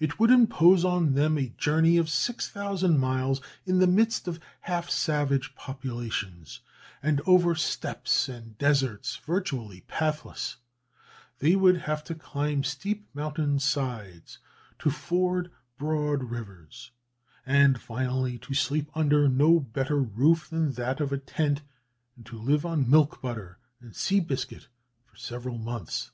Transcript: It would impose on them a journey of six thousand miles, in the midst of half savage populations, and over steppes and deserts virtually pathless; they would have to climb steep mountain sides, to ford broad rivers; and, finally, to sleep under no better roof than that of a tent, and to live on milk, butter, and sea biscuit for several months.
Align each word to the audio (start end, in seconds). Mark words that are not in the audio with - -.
It 0.00 0.18
would 0.18 0.30
impose 0.30 0.86
on 0.86 1.12
them 1.12 1.36
a 1.36 1.50
journey 1.58 1.98
of 1.98 2.08
six 2.08 2.48
thousand 2.48 2.98
miles, 2.98 3.42
in 3.66 3.78
the 3.78 3.86
midst 3.86 4.26
of 4.26 4.40
half 4.60 4.88
savage 4.88 5.54
populations, 5.54 6.60
and 7.02 7.20
over 7.26 7.54
steppes 7.54 8.26
and 8.26 8.56
deserts 8.56 9.16
virtually 9.16 9.82
pathless; 9.86 10.56
they 11.40 11.56
would 11.56 11.76
have 11.82 12.02
to 12.04 12.14
climb 12.14 12.64
steep 12.64 13.06
mountain 13.14 13.58
sides, 13.58 14.38
to 14.78 14.88
ford 14.88 15.50
broad 15.76 16.24
rivers; 16.24 16.90
and, 17.44 17.78
finally, 17.78 18.38
to 18.38 18.54
sleep 18.54 18.90
under 18.94 19.28
no 19.28 19.60
better 19.60 20.00
roof 20.00 20.48
than 20.48 20.72
that 20.72 21.02
of 21.02 21.12
a 21.12 21.18
tent, 21.18 21.60
and 22.16 22.24
to 22.24 22.38
live 22.38 22.64
on 22.64 22.88
milk, 22.88 23.20
butter, 23.20 23.58
and 23.82 23.94
sea 23.94 24.20
biscuit 24.20 24.68
for 25.04 25.16
several 25.18 25.58
months. 25.58 26.12